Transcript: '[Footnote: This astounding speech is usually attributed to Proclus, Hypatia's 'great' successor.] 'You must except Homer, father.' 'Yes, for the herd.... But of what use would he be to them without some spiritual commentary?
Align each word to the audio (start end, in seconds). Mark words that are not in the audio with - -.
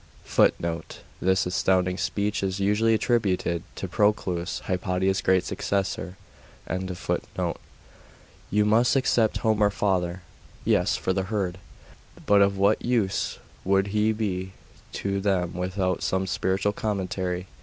'[Footnote: 0.25 1.01
This 1.21 1.45
astounding 1.45 1.95
speech 1.95 2.41
is 2.41 2.59
usually 2.59 2.95
attributed 2.95 3.61
to 3.75 3.87
Proclus, 3.87 4.57
Hypatia's 4.61 5.21
'great' 5.21 5.43
successor.] 5.43 6.17
'You 6.67 8.65
must 8.65 8.95
except 8.95 9.37
Homer, 9.37 9.69
father.' 9.69 10.23
'Yes, 10.65 10.95
for 10.97 11.13
the 11.13 11.25
herd.... 11.29 11.59
But 12.25 12.41
of 12.41 12.57
what 12.57 12.83
use 12.83 13.37
would 13.63 13.89
he 13.93 14.11
be 14.11 14.53
to 14.93 15.21
them 15.21 15.53
without 15.53 16.01
some 16.01 16.25
spiritual 16.25 16.73
commentary? 16.73 17.45